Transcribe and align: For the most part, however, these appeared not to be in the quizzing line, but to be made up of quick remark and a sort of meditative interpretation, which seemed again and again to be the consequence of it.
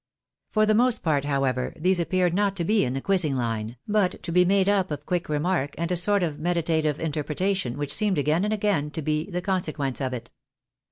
For 0.49 0.65
the 0.65 0.73
most 0.73 1.03
part, 1.03 1.25
however, 1.25 1.75
these 1.77 1.99
appeared 1.99 2.33
not 2.33 2.55
to 2.55 2.63
be 2.63 2.83
in 2.83 2.93
the 2.93 3.01
quizzing 3.01 3.35
line, 3.35 3.77
but 3.87 4.23
to 4.23 4.31
be 4.31 4.43
made 4.43 4.67
up 4.67 4.89
of 4.89 5.05
quick 5.05 5.29
remark 5.29 5.75
and 5.77 5.91
a 5.91 5.95
sort 5.95 6.23
of 6.23 6.39
meditative 6.39 6.99
interpretation, 6.99 7.77
which 7.77 7.93
seemed 7.93 8.17
again 8.17 8.43
and 8.43 8.51
again 8.51 8.89
to 8.89 9.03
be 9.03 9.29
the 9.29 9.43
consequence 9.43 10.01
of 10.01 10.11
it. 10.11 10.31